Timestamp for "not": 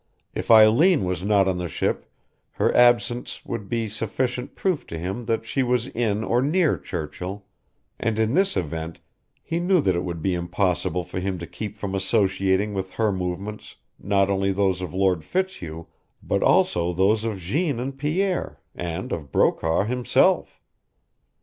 1.23-1.47, 13.99-14.31